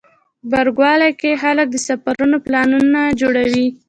[0.49, 3.67] غبرګولی کې خلک د سفرونو پلانونه جوړوي.